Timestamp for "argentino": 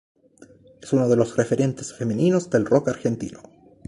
2.87-3.39